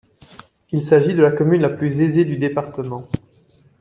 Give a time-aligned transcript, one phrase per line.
[0.71, 3.07] Il s'agit de la commune la plus aisée du département.